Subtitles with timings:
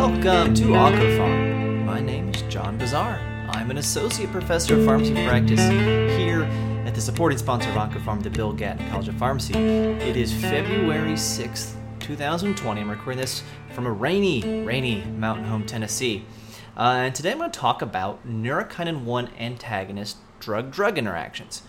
[0.00, 1.84] Welcome to Oncopharm.
[1.84, 3.18] My name is John Bossaer.
[3.50, 5.58] I'm an associate professor of pharmacy practice
[6.16, 6.44] here
[6.86, 9.54] at the supporting sponsor of Oncopharm, the Bill Gatton College of Pharmacy.
[9.54, 12.80] It is February 6th, 2020.
[12.80, 16.24] I'm recording this from a rainy, rainy Mountain Home, Tennessee.
[16.76, 21.62] Uh, and today I'm going to talk about neurokinin 1 antagonist drug drug interactions.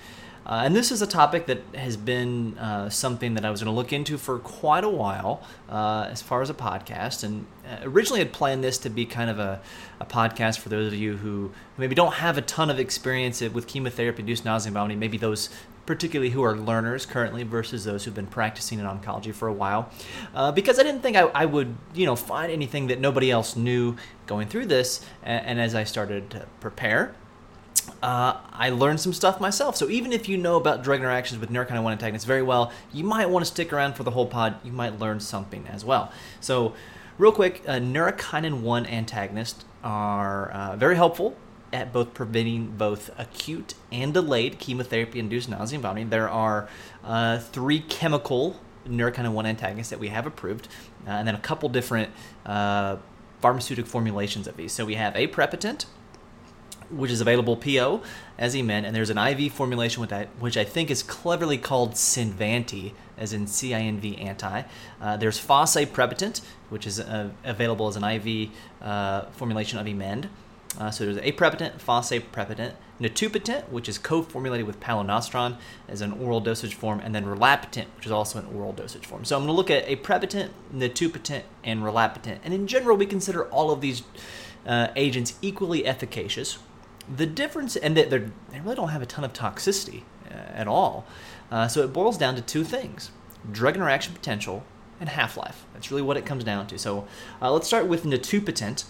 [0.45, 3.71] Uh, and this is a topic that has been uh, something that I was going
[3.71, 7.23] to look into for quite a while uh, as far as a podcast.
[7.23, 9.61] And uh, originally had planned this to be kind of a,
[9.99, 13.67] a podcast for those of you who maybe don't have a ton of experience with
[13.67, 15.49] chemotherapy induced nausea and vomiting, maybe those
[15.89, 19.89] particularly who are learners currently versus those who've been practicing in oncology for a while.
[20.35, 23.55] Uh, because I didn't think I, I, would, you know, find anything that nobody else
[23.55, 23.95] knew
[24.27, 25.03] going through this.
[25.23, 27.15] and, and as I started to prepare,
[28.01, 29.75] uh, I learned some stuff myself.
[29.75, 33.03] So even if you know about drug interactions with neurokinin 1 antagonists very well, you
[33.03, 34.55] might want to stick around for the whole pod.
[34.63, 36.11] You might learn something as well.
[36.39, 36.73] So,
[37.17, 41.35] real quick, uh, neurokinin 1 antagonists are uh, very helpful
[41.71, 46.09] at both preventing both acute and delayed chemotherapy-induced nausea and vomiting.
[46.09, 46.67] There are
[47.03, 48.55] uh, three chemical
[48.87, 50.67] neurokinin 1 antagonists that we have approved,
[51.05, 52.11] uh, and then a couple different
[52.45, 52.97] uh,
[53.41, 54.71] pharmaceutical formulations of these.
[54.71, 55.85] So we have a aprepitant,
[56.89, 58.01] which is available PO
[58.37, 61.93] as Emend, and there's an IV formulation with that, which I think is cleverly called
[61.93, 64.63] Cinvanti, as in C-I-N-V anti.
[65.01, 68.49] Uh, there's fosaprepitant, which is uh, available as an IV
[68.81, 70.29] uh, formulation of Emend.
[70.77, 76.75] Uh, so there's aprepitant, fosaprepitant, netupitant, which is co-formulated with palonosetron as an oral dosage
[76.75, 79.25] form, and then rolapitant, which is also an oral dosage form.
[79.25, 82.39] So I'm going to look at aprepitant, netupitant, and rolapitant.
[82.43, 84.03] And in general, we consider all of these
[84.65, 86.59] uh, agents equally efficacious
[87.15, 91.05] the difference, and they, they really don't have a ton of toxicity uh, at all.
[91.51, 93.11] Uh, so it boils down to two things
[93.51, 94.63] drug interaction potential
[94.99, 95.65] and half life.
[95.73, 96.77] That's really what it comes down to.
[96.77, 97.07] So
[97.41, 98.83] uh, let's start with netupitant,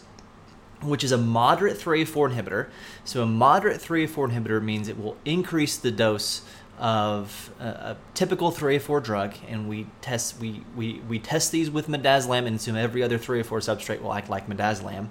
[0.82, 2.70] which is a moderate 3A4 inhibitor.
[3.06, 6.42] So a moderate 3A4 inhibitor means it will increase the dose
[6.80, 11.88] of a, a typical 3A4 drug, and we test we, we, we test these with
[11.88, 15.10] midazolam and assume every other 3A4 substrate will act like midazolam.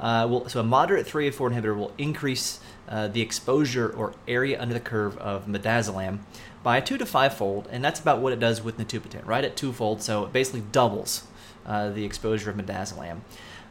[0.00, 4.74] Uh, will, so a moderate 3A4 inhibitor will increase uh, the exposure or area under
[4.74, 6.20] the curve of midazolam
[6.62, 9.44] by a two to five fold, and that's about what it does with netupitant, right
[9.44, 11.26] at two fold, So it basically doubles
[11.66, 13.20] uh, the exposure of midazolam.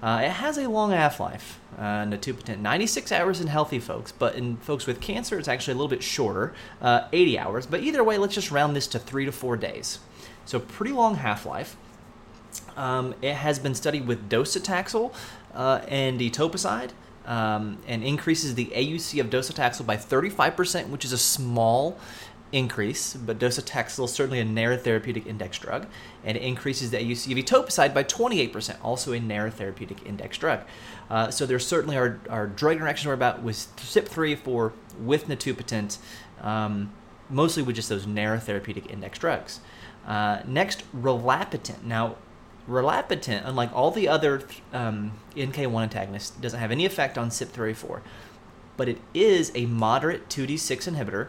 [0.02, 4.58] Uh, it has a long half-life, uh, netupitant, 96 hours in healthy folks, but in
[4.58, 7.66] folks with cancer, it's actually a little bit shorter, uh, 80 hours.
[7.66, 9.98] But either way, let's just round this to three to four days.
[10.46, 11.76] So pretty long half-life.
[12.76, 15.14] Um, it has been studied with docetaxel
[15.58, 16.92] uh, and etoposide.
[17.26, 22.00] Um, and increases the AUC of docetaxel by 35%, which is a small
[22.52, 25.88] increase, but docetaxel is certainly a narrow therapeutic index drug,
[26.24, 30.62] and it increases the AUC of etoposide by 28%, also a narrow therapeutic index drug.
[31.10, 35.98] Uh, so there certainly are, are drug interactions we're about with CYP3A4 with netupitant,
[36.42, 36.92] um,
[37.30, 39.60] mostly with just those narrow therapeutic index drugs.
[40.06, 41.84] Uh, next, rolapitant.
[41.84, 42.16] Now,
[42.68, 44.42] Rolapitant, unlike all the other
[44.74, 48.02] um, NK1 antagonists, doesn't have any effect on CYP3A4,
[48.76, 51.28] but it is a moderate 2D6 inhibitor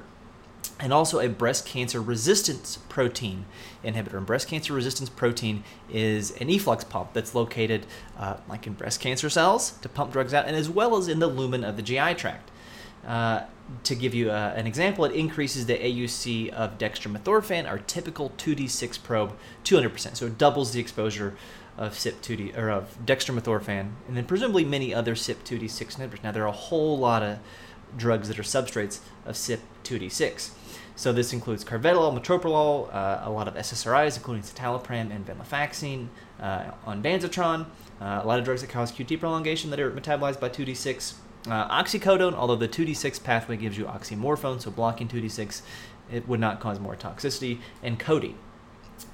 [0.81, 3.45] and also a breast cancer resistance protein
[3.85, 4.15] inhibitor.
[4.15, 9.01] And breast cancer resistance protein is an efflux pump that's located, uh, like in breast
[9.01, 11.83] cancer cells, to pump drugs out, and as well as in the lumen of the
[11.83, 12.51] GI tract.
[13.09, 13.45] Uh,
[13.85, 19.03] to give you uh, an example, it increases the AUC of dextromethorphan, our typical 2D6
[19.03, 19.33] probe,
[19.65, 20.17] 200%.
[20.17, 21.37] So it doubles the exposure
[21.79, 26.23] of CYP2D or of dextromethorphan, and then presumably many other CYP2D6 inhibitors.
[26.23, 27.39] Now there are a whole lot of
[27.97, 30.51] drugs that are substrates of CYP2D6.
[30.97, 36.09] So this includes carvedilol, metoprolol, uh, a lot of SSRIs, including citalopram and venlafaxine,
[36.41, 37.67] uh, ondansetron,
[38.01, 41.15] uh, a lot of drugs that cause QT prolongation that are metabolized by 2D6.
[41.49, 45.63] Uh, oxycodone, although the 2d6 pathway gives you oxymorphone, so blocking 2d6,
[46.13, 48.37] it would not cause more toxicity, and codeine.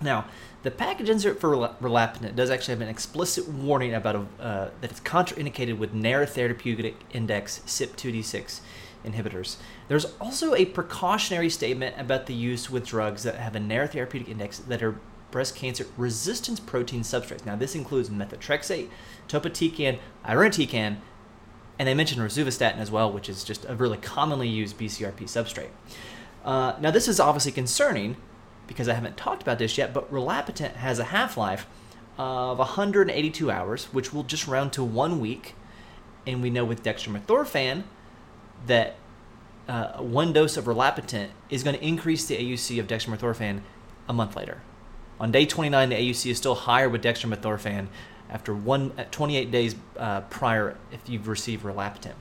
[0.00, 0.26] Now,
[0.62, 4.90] the package insert for rolapitant does actually have an explicit warning about a, uh, that
[4.90, 8.60] it's contraindicated with narrow therapeutic index CYP2D6
[9.04, 9.56] inhibitors.
[9.88, 14.28] There's also a precautionary statement about the use with drugs that have a narrow therapeutic
[14.28, 14.98] index that are
[15.30, 17.44] breast cancer resistance protein substrates.
[17.44, 18.88] Now, this includes methotrexate,
[19.28, 20.98] topotecan, irinotecan,
[21.78, 25.70] and they mentioned rosuvastatin as well, which is just a really commonly used BCRP substrate.
[26.44, 28.16] Uh, now, this is obviously concerning
[28.66, 31.66] because I haven't talked about this yet, but rolapitant has a half life
[32.16, 35.54] of 182 hours, which will just round to one week.
[36.26, 37.84] And we know with dextromethorphan
[38.66, 38.96] that
[39.68, 43.60] uh, one dose of rolapitant is going to increase the AUC of dextromethorphan
[44.08, 44.60] a month later.
[45.20, 47.88] On day 29, the AUC is still higher with dextromethorphan
[48.30, 52.14] after one 28 days uh, prior if you've received rolapitant.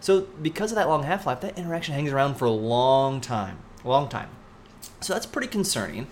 [0.00, 3.88] So because of that long half-life, that interaction hangs around for a long time, a
[3.88, 4.30] long time.
[5.00, 6.06] So that's pretty concerning.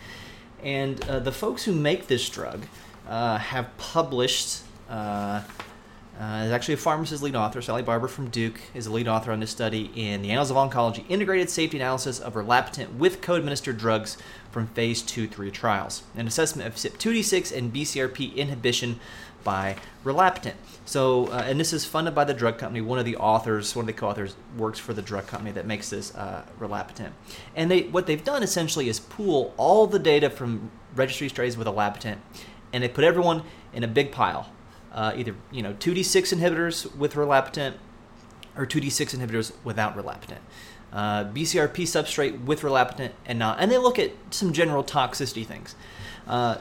[0.62, 2.66] And uh, the folks who make this drug
[3.08, 4.62] uh, have published.
[4.88, 5.42] Uh,
[6.20, 7.62] uh, is actually a pharmacist lead author.
[7.62, 10.56] Sally Barbour from Duke is a lead author on this study in the Annals of
[10.56, 14.18] Oncology Integrated Safety Analysis of Rolapitant with co administered drugs
[14.50, 16.02] from phase 2 3 trials.
[16.16, 18.98] An assessment of CYP2D6 and BCRP inhibition
[19.44, 20.54] by Rolapitant.
[20.84, 22.80] So, uh, and this is funded by the drug company.
[22.80, 25.90] One of the authors, one of the co-authors, works for the drug company that makes
[25.90, 26.42] this uh.
[27.54, 31.66] And they, what they've done essentially is pool all the data from registry studies with
[31.66, 32.18] Rolapitant,
[32.72, 33.42] and they put everyone
[33.72, 34.52] in a big pile.
[34.92, 37.74] Uh, either you know 2d6 inhibitors with Rolapitant
[38.56, 40.40] or 2d6 inhibitors without Rolapitant.
[40.92, 45.74] Uh, BCRP substrate with Rolapitant and not, and they look at some general toxicity things.
[46.26, 46.56] Uh,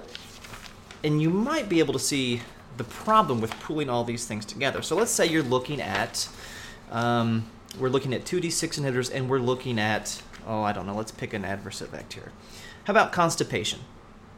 [1.04, 2.42] and you might be able to see
[2.78, 4.82] the problem with pooling all these things together.
[4.82, 6.30] So let's say you're looking at,
[6.92, 11.12] um, we're looking at 2d6 inhibitors and we're looking at, oh, I don't know, let's
[11.12, 12.32] pick an adverse effect here.
[12.86, 13.80] How about constipation?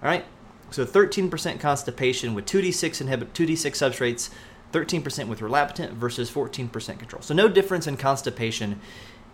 [0.02, 0.26] All right,
[0.72, 4.30] so 13% constipation with 2d6 inhibit 2d6 substrates,
[4.72, 7.22] 13% with Rolapitant versus 14% control.
[7.22, 8.80] So no difference in constipation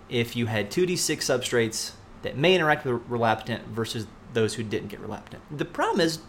[0.10, 1.92] if you had 2d6 substrates
[2.22, 5.40] that may interact with Rolapitant versus those who didn't get Rolapitant.
[5.52, 6.20] The problem is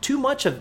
[0.00, 0.60] too much of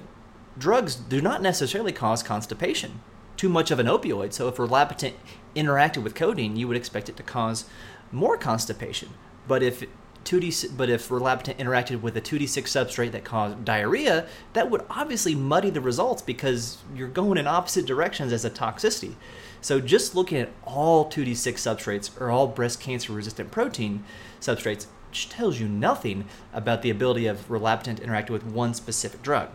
[0.59, 3.01] drugs do not necessarily cause constipation.
[3.37, 4.33] Too much of an opioid.
[4.33, 5.13] So if Rolapitant
[5.55, 7.65] interacted with codeine, you would expect it to cause
[8.11, 9.09] more constipation.
[9.47, 9.83] But if
[10.25, 15.33] 2D, but if Rolapitant interacted with a 2D6 substrate that caused diarrhea, that would obviously
[15.33, 19.15] muddy the results because you're going in opposite directions as a toxicity.
[19.61, 24.03] So just looking at all 2D6 substrates or all breast cancer resistant protein
[24.41, 29.49] substrates tells you nothing about the ability of Rolapitant to interact with one specific drug.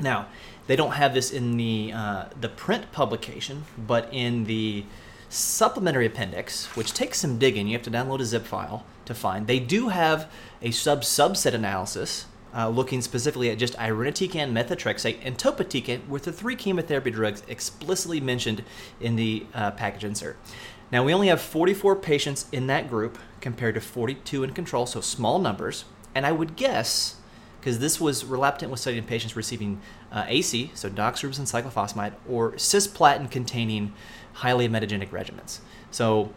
[0.00, 0.26] Now,
[0.66, 4.84] they don't have this in the uh, the print publication, but in the
[5.28, 9.46] supplementary appendix, which takes some digging, you have to download a zip file to find.
[9.46, 10.30] They do have
[10.60, 16.32] a sub subset analysis uh, looking specifically at just irinotecan, methotrexate, and topotecan, with the
[16.32, 18.62] three chemotherapy drugs explicitly mentioned
[19.00, 20.36] in the uh, package insert.
[20.90, 25.00] Now, we only have 44 patients in that group compared to 42 in control, so
[25.00, 25.86] small numbers.
[26.14, 27.16] And I would guess
[27.62, 29.80] because this was Rolapitant was studied in patients receiving
[30.10, 33.92] uh, AC, so doxorubicin cyclophosphamide, or cisplatin containing
[34.32, 35.60] highly emetogenic regimens.
[35.92, 36.32] So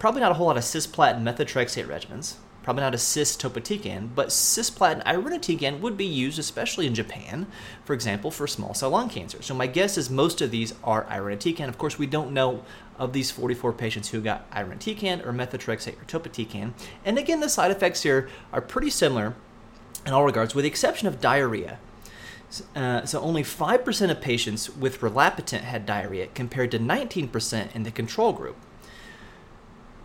[0.00, 4.28] probably not a whole lot of cisplatin methotrexate regimens, probably not a cis topotecan, but
[4.30, 7.46] cisplatin irinotecan would be used, especially in Japan,
[7.84, 9.40] for example, for small cell lung cancer.
[9.42, 11.68] So my guess is most of these are irinotecan.
[11.68, 12.64] Of course, we don't know
[12.98, 16.72] of these 44 patients who got irinotecan or methotrexate or topotecan.
[17.04, 19.36] And again, the side effects here are pretty similar
[20.06, 21.78] in all regards, with the exception of diarrhea.
[22.74, 27.90] Uh, so only 5% of patients with Rolapitant had diarrhea compared to 19% in the
[27.90, 28.56] control group,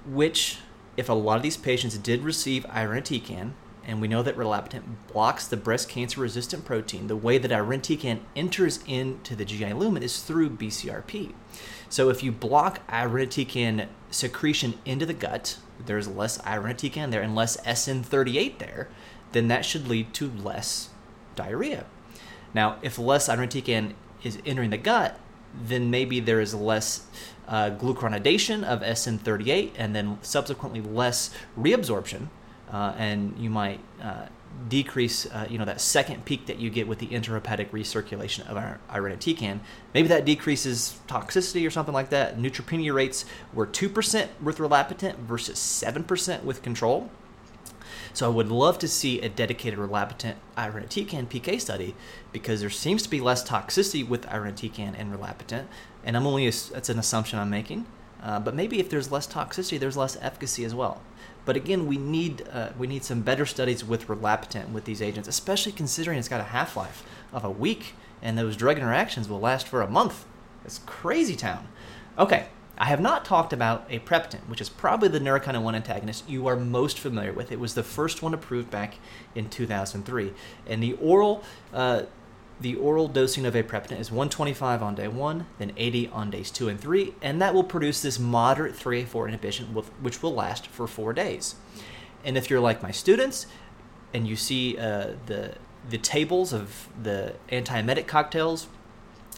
[0.05, 0.59] which,
[0.95, 3.53] if a lot of these patients did receive irinotecan,
[3.87, 8.19] and we know that Rolapitant blocks the breast cancer resistant protein, the way that irinotecan
[8.35, 11.33] enters into the GI lumen is through BCRP.
[11.89, 17.57] So if you block irinotecan secretion into the gut, there's less irinotecan there and less
[17.57, 18.89] SN38 there,
[19.35, 20.89] then that should lead to less
[21.35, 21.85] diarrhea.
[22.53, 25.19] Now, if less irinotecan is entering the gut,
[25.53, 27.05] then maybe there is less
[27.49, 32.29] uh, glucuronidation of SN38 and then subsequently less reabsorption,
[32.71, 34.27] uh, and you might uh,
[34.69, 38.55] decrease, uh, you know, that second peak that you get with the intrahepatic recirculation of
[38.89, 39.59] irinotecan.
[39.93, 42.37] Maybe that decreases toxicity or something like that.
[42.37, 47.09] Neutropenia rates were 2% with Rolapitant versus 7% with control.
[48.15, 51.95] So I would love to see a dedicated Rolapitant irinotecan PK study
[52.31, 55.65] because there seems to be less toxicity with irinotecan and Rolapitant,
[56.01, 57.85] and I'm only that's an assumption I'm making.
[58.23, 61.01] Uh, but maybe if there's less toxicity, there's less efficacy as well.
[61.43, 65.27] But again, we need uh, we need some better studies with Rolapitant with these agents,
[65.27, 67.03] especially considering it's got a half life
[67.33, 70.23] of a week, and those drug interactions will last for a month.
[70.63, 71.67] It's crazy town.
[72.17, 76.45] Okay, I have not talked about aprepitant, which is probably the neurokinin 1 antagonist you
[76.47, 77.51] are most familiar with.
[77.51, 78.95] It was the first one approved back
[79.33, 80.33] in 2003.
[80.67, 82.03] And the oral, uh,
[82.59, 86.67] the oral dosing of aprepitant is 125 on day 1, then 80 on days 2
[86.67, 89.67] and 3, and that will produce this moderate 3A4 inhibition,
[90.01, 91.55] which will last for 4 days.
[92.25, 93.47] And if you're like my students,
[94.13, 95.55] and you see uh, the,
[95.89, 98.67] the tables of the antiemetic cocktails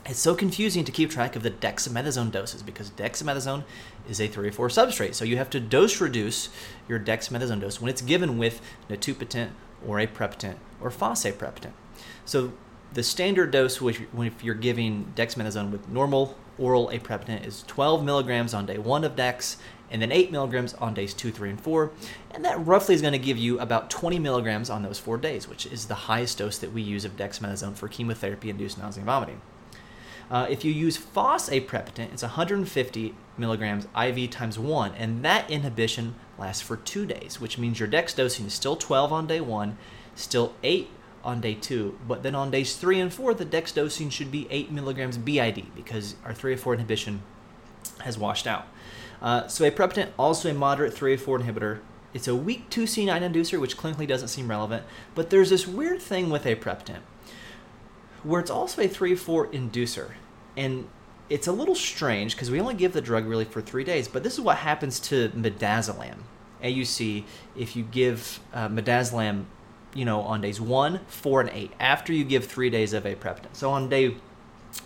[0.07, 3.63] it's so confusing to keep track of the dexamethasone doses because dexamethasone
[4.09, 5.13] is a 3 or 4 substrate.
[5.13, 6.49] So you have to dose reduce
[6.87, 9.49] your dexamethasone dose when it's given with netupitant
[9.85, 11.73] or aprepitant or fosaprepitant.
[12.25, 12.53] So
[12.93, 18.53] the standard dose, which if you're giving dexamethasone with normal oral aprepitant, is 12 milligrams
[18.53, 19.57] on day one of dex,
[19.91, 21.91] and then 8 milligrams on days 2, 3, and 4.
[22.31, 25.47] And that roughly is going to give you about 20 milligrams on those four days,
[25.47, 29.05] which is the highest dose that we use of dexamethasone for chemotherapy induced nausea and
[29.05, 29.41] vomiting.
[30.29, 36.61] Uh, if you use fosaprepitant, it's 150 milligrams IV times 1, and that inhibition lasts
[36.61, 39.77] for two days, which means your dex dosing is still 12 on day 1,
[40.15, 40.89] still 8
[41.23, 44.47] on day 2, but then on days 3 and 4, the dex dosing should be
[44.49, 47.21] 8 milligrams BID because our 3 or 4 inhibition
[48.01, 48.67] has washed out.
[49.21, 51.79] Uh, so aprepitant, also a moderate 3 or 4 inhibitor.
[52.13, 54.83] It's a weak 2C9 inducer, which clinically doesn't seem relevant,
[55.15, 57.03] but there's this weird thing with aprepitant
[58.27, 60.11] where it's also a 3 4 inducer.
[60.55, 60.87] And
[61.29, 64.23] it's a little strange because we only give the drug really for three days, but
[64.23, 66.19] this is what happens to midazolam,
[66.63, 67.23] AUC,
[67.55, 69.45] if you give uh, midazolam,
[69.93, 73.55] you know, on days one, four, and eight, after you give three days of aprepitant.
[73.55, 74.15] So on day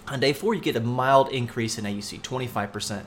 [0.07, 3.03] on day four, you get a mild increase in AUC, 25%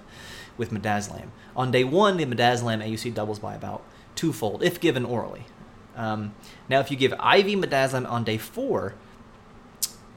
[0.56, 1.28] with midazolam.
[1.56, 3.82] On day one, the midazolam AUC doubles by about
[4.14, 5.46] twofold if given orally.
[5.96, 6.34] Um,
[6.68, 8.94] now, if you give IV midazolam on day four,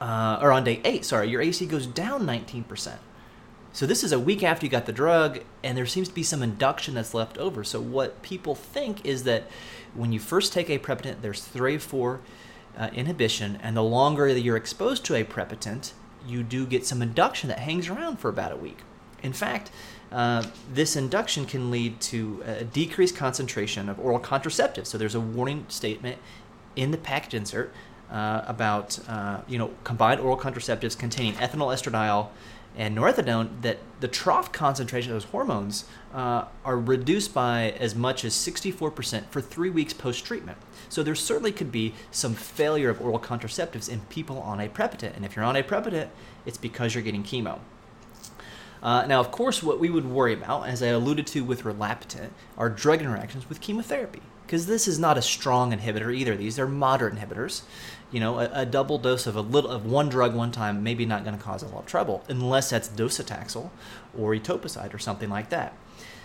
[0.00, 2.98] uh, or on day eight, sorry, your AC goes down 19%.
[3.72, 6.22] So this is a week after you got the drug, and there seems to be
[6.22, 7.62] some induction that's left over.
[7.62, 9.44] So what people think is that
[9.94, 12.18] when you first take aprepitant, there's 3-4
[12.76, 15.92] uh, inhibition, and the longer that you're exposed to aprepitant,
[16.26, 18.78] you do get some induction that hangs around for about a week.
[19.22, 19.70] In fact,
[20.10, 24.86] uh, this induction can lead to a decreased concentration of oral contraceptives.
[24.86, 26.18] So there's a warning statement
[26.76, 27.72] in the package insert
[28.10, 32.28] uh, about uh, you know combined oral contraceptives containing ethinyl estradiol
[32.76, 35.84] and norethindrone that the trough concentration of those hormones
[36.14, 40.56] uh, are reduced by as much as 64% for three weeks post treatment.
[40.88, 45.16] So there certainly could be some failure of oral contraceptives in people on aprepitant.
[45.16, 46.10] And if you're on aprepitant,
[46.46, 47.58] it's because you're getting chemo.
[48.80, 52.30] Uh, now, of course, what we would worry about, as I alluded to with rolapitant,
[52.56, 54.22] are drug interactions with chemotherapy.
[54.48, 56.34] Because this is not a strong inhibitor either.
[56.34, 57.62] These are moderate inhibitors
[58.10, 61.04] you know, a, a, double dose of a little of one drug one time maybe
[61.04, 63.70] not going to cause a lot of trouble unless that's docetaxel
[64.16, 65.74] or etoposide or something like that.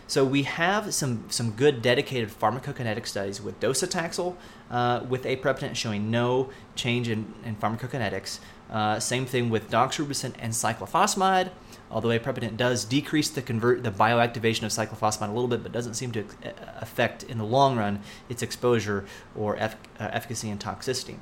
[0.06, 4.36] So we have some some good dedicated pharmacokinetic studies with docetaxel
[4.70, 8.40] uh, with aprepitant showing no change in, in pharmacokinetics.
[8.70, 11.52] Uh, same thing with doxorubicin and cyclophosphamide.
[11.94, 15.94] Although aprepitant does decrease the convert the bioactivation of cyclophosphamide a little bit, but doesn't
[15.94, 19.70] seem to uh, affect in the long run its exposure or uh,
[20.00, 21.18] efficacy and toxicity.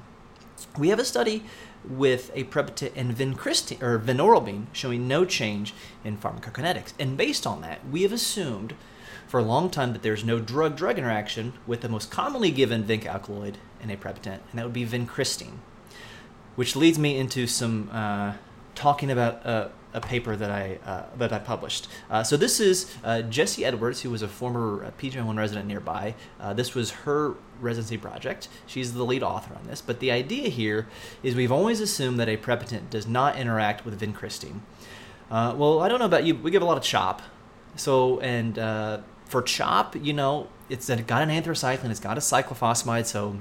[0.78, 1.44] We have a study
[1.84, 5.74] with aprepitant and vincristine or vinorelbine showing no change
[6.06, 6.94] in pharmacokinetics.
[6.98, 8.76] And based on that, we have assumed
[9.28, 13.06] for a long time that there's no drug-drug interaction with the most commonly given vinc
[13.06, 15.58] alkaloid in aprepitant, and that would be vincristine.
[16.56, 18.34] Which leads me into some uh,
[18.76, 21.88] talking about uh, a paper that I uh, that I published.
[22.10, 26.16] Uh, so this is uh, Jessie Edwards, who was a former uh, PGY1 resident nearby.
[26.40, 28.48] Uh, this was her residency project.
[28.66, 29.82] She's the lead author on this.
[29.82, 30.88] But the idea here
[31.24, 34.62] is we've always assumed that aprepitant does not interact with vincristine.
[35.30, 36.36] Uh, well, I don't know about you.
[36.36, 37.22] We give a lot of CHOP.
[37.76, 38.56] So and
[39.26, 43.06] for CHOP, you know, it's got an anthracycline, it's got a cyclophosphamide.
[43.06, 43.38] So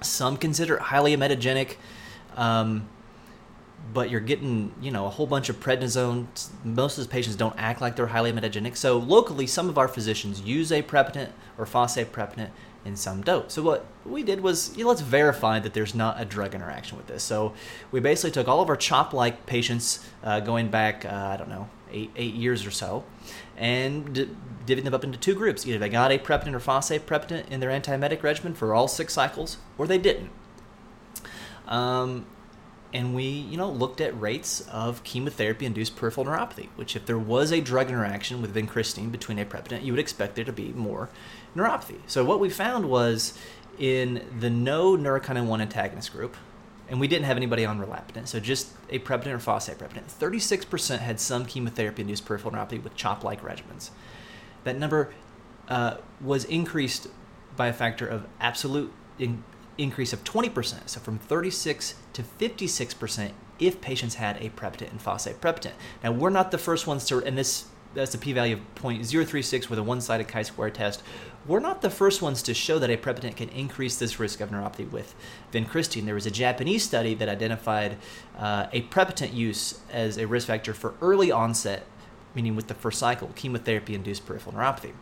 [0.00, 1.76] some consider it highly emetogenic.
[2.36, 2.88] Um,
[3.92, 6.26] but you're getting you know a whole bunch of prednisone.
[6.64, 8.76] Most of the patients don't act like they're highly emetogenic.
[8.76, 12.50] So locally, some of our physicians use a aprepitant or fosaprepitant,
[12.84, 13.50] and some don't.
[13.50, 16.96] So what we did was you know, let's verify that there's not a drug interaction
[16.96, 17.22] with this.
[17.22, 17.54] So
[17.90, 21.68] we basically took all of our CHOP-like patients uh, going back uh, I don't know
[21.90, 23.04] eight eight years or so,
[23.56, 24.30] and d-
[24.64, 25.66] divided them up into two groups.
[25.66, 29.58] Either they got a aprepitant or fosaprepitant in their antiemetic regimen for all six cycles,
[29.76, 30.30] or they didn't.
[31.68, 32.26] Um,
[32.92, 37.18] and we you know looked at rates of chemotherapy induced peripheral neuropathy which if there
[37.18, 41.08] was a drug interaction with vincristine between aprepitant you would expect there to be more
[41.56, 42.00] neuropathy.
[42.06, 43.38] So what we found was
[43.78, 46.36] in the no neurokinin 1 antagonist group
[46.88, 51.46] and we didn't have anybody on rolapitant so just aprepitant or fosaprepitant 36% had some
[51.46, 53.90] chemotherapy induced peripheral neuropathy with chop like regimens.
[54.64, 55.12] That number
[55.68, 57.08] uh, was increased
[57.56, 59.44] by a factor of absolute in,
[59.78, 65.74] increase of 20%, so from 36 to 56% if patients had a aprepitant and fosaprepitant.
[66.02, 69.78] Now, we're not the first ones to, and this that's a p-value of 0.036 with
[69.78, 71.02] a one-sided chi-square test.
[71.46, 74.50] We're not the first ones to show that a aprepitant can increase this risk of
[74.50, 75.14] neuropathy with
[75.52, 76.06] vincristine.
[76.06, 77.98] There was a Japanese study that identified
[78.38, 81.84] uh, aprepitant use as a risk factor for early onset,
[82.34, 84.92] meaning with the first cycle, chemotherapy-induced peripheral neuropathy.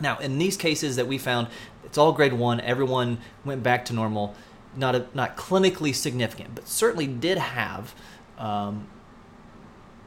[0.00, 1.48] Now, in these cases that we found,
[1.84, 2.60] it's all grade one.
[2.60, 4.34] Everyone went back to normal.
[4.76, 7.94] not a, not clinically significant, but certainly did have
[8.38, 8.88] um,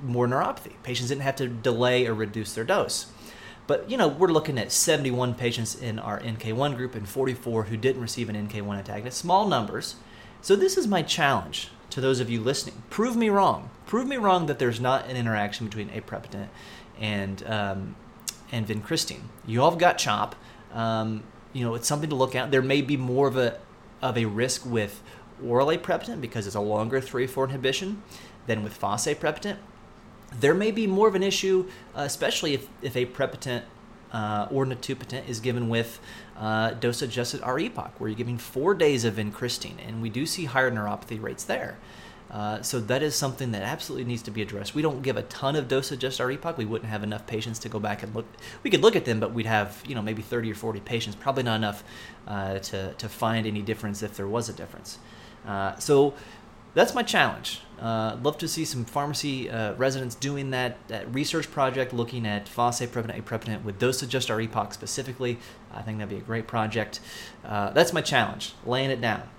[0.01, 0.73] more neuropathy.
[0.83, 3.07] Patients didn't have to delay or reduce their dose.
[3.67, 7.77] But you know, we're looking at 71 patients in our NK1 group and 44 who
[7.77, 9.17] didn't receive an NK1 antagonist.
[9.17, 9.95] Small numbers.
[10.41, 12.83] So this is my challenge to those of you listening.
[12.89, 13.69] Prove me wrong.
[13.85, 16.49] Prove me wrong that there's not an interaction between aprepitant
[16.99, 17.95] and um,
[18.53, 19.23] and vincristine.
[19.45, 20.35] You all have got CHOP.
[20.71, 22.51] Um, you know, it's something to look at.
[22.51, 23.59] There may be more of a
[24.01, 25.01] of a risk with
[25.45, 28.03] oral aprepitant because it's a longer 3-4 inhibition
[28.47, 29.57] than with fosaprepitant
[30.39, 33.65] there may be more of an issue, uh, especially if, if aprepitant
[34.11, 35.99] uh, or netupitant is given with
[36.37, 40.45] uh, dose adjusted R-EPOCH, where you're giving four days of vincristine, and we do see
[40.45, 41.77] higher neuropathy rates there.
[42.33, 44.73] Uh, so that is something that absolutely needs to be addressed.
[44.73, 46.57] We don't give a ton of dose adjusted R-EPOCH.
[46.57, 48.25] We wouldn't have enough patients to go back and look.
[48.63, 51.15] We could look at them, but we'd have you know maybe 30 or 40 patients.
[51.15, 51.83] Probably not enough
[52.27, 54.97] uh, to to find any difference if there was a difference.
[55.45, 56.15] Uh, so
[56.73, 57.61] that's my challenge.
[57.79, 62.47] Uh, love to see some pharmacy uh, residents doing that, that research project looking at
[62.47, 65.37] fosaprepitant, aprepitant with dose adjust R-EPOCH specifically.
[65.71, 66.99] I think that'd be a great project.
[67.43, 69.29] That's my challenge, laying it down.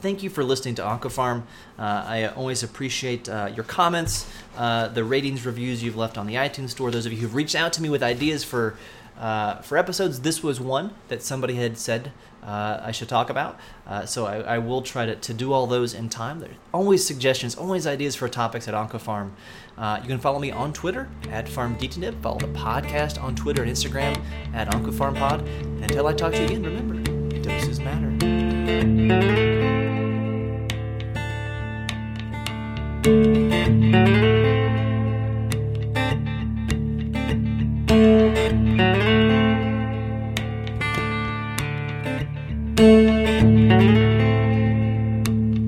[0.00, 1.42] Thank you for listening to Oncopharm.
[1.78, 6.34] Uh, I always appreciate uh, your comments, uh, the ratings, reviews you've left on the
[6.34, 6.90] iTunes Store.
[6.90, 8.76] Those of you who've reached out to me with ideas for
[9.18, 12.12] uh, for episodes, this was one that somebody had said
[12.44, 13.58] uh, I should talk about.
[13.84, 16.38] Uh, so I, I, will try to, to do all those in time.
[16.38, 19.32] There's always suggestions, always ideas for topics at Oncopharm.
[19.76, 22.22] You can follow me on Twitter at FarmDTNib.
[22.22, 24.22] Follow the podcast on Twitter and Instagram
[24.54, 25.40] at OncopharmPod.
[25.40, 29.47] And until I talk to you again, remember, doses matter.
[33.08, 33.47] Música